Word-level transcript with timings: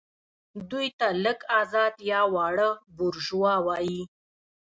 دوی 0.69 0.87
ته 0.99 1.07
لږ 1.23 1.39
ازاد 1.61 1.95
یا 2.11 2.21
واړه 2.33 2.69
بوروژوا 2.95 3.53
وايي. 3.67 4.01